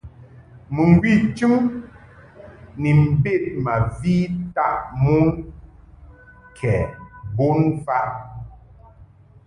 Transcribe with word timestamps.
Mɨŋgwi 0.75 1.11
chɨm 1.37 1.63
ni 2.81 2.89
mbed 3.11 3.43
ma 3.63 3.73
vi 3.99 4.15
taʼ 4.55 4.75
mon 5.01 5.27
ke 6.57 6.73
bon 7.35 7.57
mfaʼ. 7.75 8.07